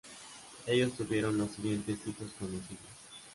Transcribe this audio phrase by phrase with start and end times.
[0.65, 2.79] Ellos tuvieron los siguientes hijos conocidos;